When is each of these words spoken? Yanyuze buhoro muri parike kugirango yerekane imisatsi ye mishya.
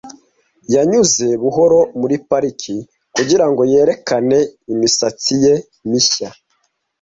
Yanyuze 0.73 1.25
buhoro 1.41 1.79
muri 1.99 2.15
parike 2.29 2.75
kugirango 3.15 3.61
yerekane 3.73 4.39
imisatsi 4.73 5.33
ye 5.43 5.55
mishya. 5.89 6.29